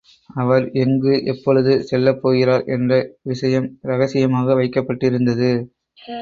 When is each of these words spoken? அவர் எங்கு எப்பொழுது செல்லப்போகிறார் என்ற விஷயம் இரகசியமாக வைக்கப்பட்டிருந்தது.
அவர் 0.35 0.63
எங்கு 0.75 1.11
எப்பொழுது 1.25 1.73
செல்லப்போகிறார் 1.89 2.65
என்ற 2.67 2.91
விஷயம் 3.23 3.67
இரகசியமாக 3.83 4.55
வைக்கப்பட்டிருந்தது. 4.55 5.51